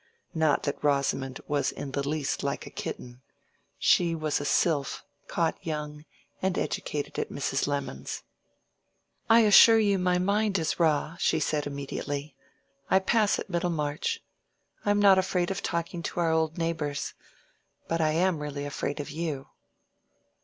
Not 0.33 0.63
that 0.63 0.83
Rosamond 0.83 1.41
was 1.47 1.71
in 1.71 1.91
the 1.91 2.01
least 2.09 2.41
like 2.41 2.65
a 2.65 2.71
kitten: 2.71 3.21
she 3.77 4.15
was 4.15 4.41
a 4.41 4.45
sylph 4.45 5.03
caught 5.27 5.63
young 5.63 6.05
and 6.41 6.57
educated 6.57 7.19
at 7.19 7.29
Mrs. 7.29 7.67
Lemon's. 7.67 8.23
"I 9.29 9.41
assure 9.41 9.77
you 9.77 9.99
my 9.99 10.17
mind 10.17 10.57
is 10.57 10.79
raw," 10.79 11.17
she 11.17 11.39
said 11.39 11.67
immediately; 11.67 12.35
"I 12.89 12.97
pass 12.97 13.37
at 13.37 13.47
Middlemarch. 13.47 14.21
I 14.83 14.89
am 14.89 14.99
not 14.99 15.19
afraid 15.19 15.51
of 15.51 15.61
talking 15.61 16.01
to 16.01 16.19
our 16.19 16.31
old 16.31 16.57
neighbors. 16.57 17.13
But 17.87 18.01
I 18.01 18.09
am 18.13 18.41
really 18.41 18.65
afraid 18.65 18.99
of 18.99 19.11
you." 19.11 19.49